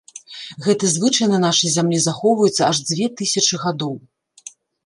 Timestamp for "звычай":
0.93-1.27